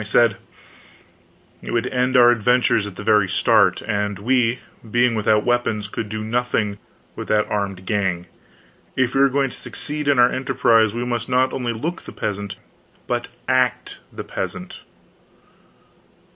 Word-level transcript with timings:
I 0.01 0.03
said: 0.03 0.37
"It 1.61 1.69
would 1.73 1.85
end 1.85 2.17
our 2.17 2.31
adventures 2.31 2.87
at 2.87 2.95
the 2.95 3.03
very 3.03 3.29
start; 3.29 3.83
and 3.83 4.17
we, 4.17 4.57
being 4.89 5.13
without 5.13 5.45
weapons, 5.45 5.87
could 5.87 6.09
do 6.09 6.23
nothing 6.23 6.79
with 7.15 7.27
that 7.27 7.45
armed 7.51 7.85
gang. 7.85 8.25
If 8.95 9.13
we 9.13 9.21
are 9.21 9.29
going 9.29 9.51
to 9.51 9.55
succeed 9.55 10.07
in 10.07 10.17
our 10.17 10.31
emprise, 10.33 10.95
we 10.95 11.05
must 11.05 11.29
not 11.29 11.53
only 11.53 11.71
look 11.71 12.01
the 12.01 12.13
peasant 12.13 12.55
but 13.05 13.27
act 13.47 13.99
the 14.11 14.23
peasant." 14.23 14.79